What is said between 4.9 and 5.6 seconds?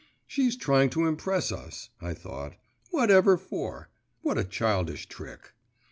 trick.